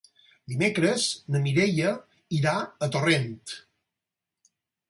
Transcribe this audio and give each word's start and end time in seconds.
Dimecres 0.53 1.03
na 1.35 1.41
Mireia 1.43 1.91
irà 2.39 2.57
a 2.87 2.91
Torrent. 2.97 3.31